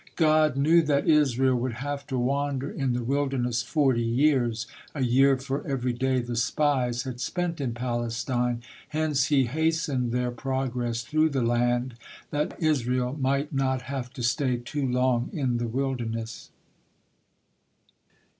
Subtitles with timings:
[0.15, 5.37] God knew that Israel would have to wander in the wilderness forty years, a year
[5.37, 11.29] for every day the spies had spent in Palestine, hence He hastened their progress through
[11.29, 11.93] the land,
[12.31, 16.49] that Israel might not have to stay too long in the wilderness.